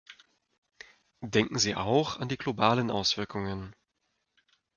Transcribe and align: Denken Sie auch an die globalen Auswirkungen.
Denken 1.23 1.59
Sie 1.59 1.75
auch 1.75 2.17
an 2.17 2.27
die 2.27 2.35
globalen 2.37 2.89
Auswirkungen. 2.89 3.75